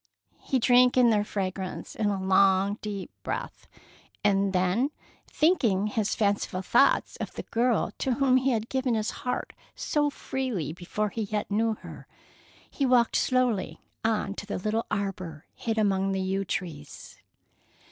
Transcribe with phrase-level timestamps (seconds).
[0.39, 3.67] He drank in their fragrance in a long, deep breath,
[4.23, 4.89] and then,
[5.27, 10.09] thinking his fanciful thoughts of the girl to whom he had given his heart so
[10.09, 12.07] freely before he yet knew her,
[12.67, 17.19] he walked slowly on to the little arbor hid among the yew trees.